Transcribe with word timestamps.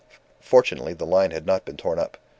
Fortunately 0.39 0.93
the 0.93 1.05
line 1.05 1.29
had 1.29 1.45
not 1.45 1.63
been 1.63 1.77
torn 1.77 1.99
up. 1.99 2.17